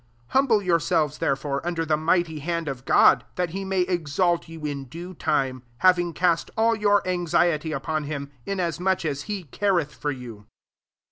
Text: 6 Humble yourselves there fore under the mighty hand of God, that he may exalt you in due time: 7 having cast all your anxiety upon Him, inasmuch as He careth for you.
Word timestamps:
6 0.23 0.25
Humble 0.33 0.63
yourselves 0.63 1.19
there 1.19 1.35
fore 1.35 1.63
under 1.63 1.85
the 1.85 1.95
mighty 1.95 2.39
hand 2.39 2.67
of 2.67 2.85
God, 2.85 3.23
that 3.35 3.51
he 3.51 3.63
may 3.63 3.81
exalt 3.81 4.47
you 4.49 4.65
in 4.65 4.85
due 4.85 5.13
time: 5.13 5.59
7 5.73 5.73
having 5.81 6.13
cast 6.13 6.49
all 6.57 6.75
your 6.75 7.07
anxiety 7.07 7.71
upon 7.71 8.05
Him, 8.05 8.31
inasmuch 8.43 9.05
as 9.05 9.21
He 9.29 9.43
careth 9.43 9.93
for 9.93 10.09
you. 10.09 10.47